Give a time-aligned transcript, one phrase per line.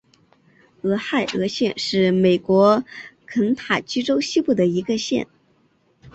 [0.81, 2.83] 俄亥俄县是美国
[3.27, 5.27] 肯塔基州西部的一个县。